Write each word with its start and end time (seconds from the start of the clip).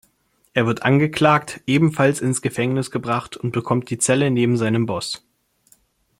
Er 0.55 0.65
wird 0.65 0.81
angeklagt, 0.81 1.61
ebenfalls 1.67 2.21
ins 2.21 2.41
Gefängnis 2.41 2.89
gebracht 2.89 3.37
und 3.37 3.51
bekommt 3.51 3.91
die 3.91 3.99
Zelle 3.99 4.31
neben 4.31 4.57
seinem 4.57 4.87
Boss. 4.87 5.23